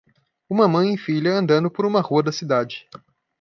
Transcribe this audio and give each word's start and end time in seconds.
Uma 0.49 0.67
mãe 0.67 0.95
e 0.95 0.97
filha 0.97 1.31
andando 1.35 1.69
por 1.69 1.85
uma 1.85 2.01
rua 2.01 2.23
da 2.23 2.31
cidade. 2.31 2.87